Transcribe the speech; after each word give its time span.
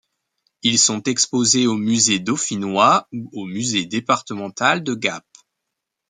Ils 0.63 0.79
sont 0.79 1.03
exposés 1.03 1.67
au 1.67 1.75
Musée 1.77 2.17
dauphinois 2.17 3.07
ou 3.13 3.29
au 3.33 3.45
Musée 3.45 3.85
départemental 3.85 4.81
de 4.83 4.95
Gap. 4.95 5.23